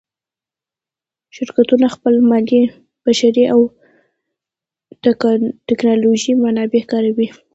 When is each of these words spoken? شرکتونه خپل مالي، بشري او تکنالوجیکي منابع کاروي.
شرکتونه 1.35 1.85
خپل 1.95 2.13
مالي، 2.29 2.61
بشري 3.05 3.43
او 3.53 3.61
تکنالوجیکي 5.69 6.33
منابع 6.43 6.81
کاروي. 6.91 7.27